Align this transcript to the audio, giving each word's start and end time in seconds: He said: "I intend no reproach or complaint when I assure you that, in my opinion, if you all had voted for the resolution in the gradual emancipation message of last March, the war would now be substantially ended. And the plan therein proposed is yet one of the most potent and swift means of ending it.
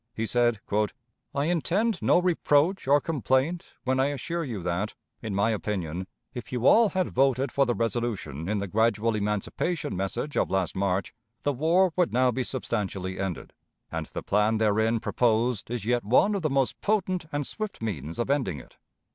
He 0.15 0.25
said: 0.25 0.59
"I 1.35 1.45
intend 1.45 2.01
no 2.01 2.17
reproach 2.19 2.87
or 2.87 2.99
complaint 2.99 3.73
when 3.83 3.99
I 3.99 4.07
assure 4.07 4.43
you 4.43 4.63
that, 4.63 4.95
in 5.21 5.35
my 5.35 5.51
opinion, 5.51 6.07
if 6.33 6.51
you 6.51 6.65
all 6.65 6.89
had 6.89 7.11
voted 7.11 7.51
for 7.51 7.67
the 7.67 7.75
resolution 7.75 8.49
in 8.49 8.57
the 8.57 8.65
gradual 8.67 9.13
emancipation 9.15 9.95
message 9.95 10.35
of 10.35 10.49
last 10.49 10.75
March, 10.75 11.13
the 11.43 11.53
war 11.53 11.93
would 11.95 12.11
now 12.11 12.31
be 12.31 12.41
substantially 12.41 13.19
ended. 13.19 13.53
And 13.91 14.07
the 14.07 14.23
plan 14.23 14.57
therein 14.57 14.99
proposed 14.99 15.69
is 15.69 15.85
yet 15.85 16.03
one 16.03 16.33
of 16.33 16.41
the 16.41 16.49
most 16.49 16.81
potent 16.81 17.27
and 17.31 17.45
swift 17.45 17.79
means 17.79 18.17
of 18.17 18.31
ending 18.31 18.59
it. 18.59 18.77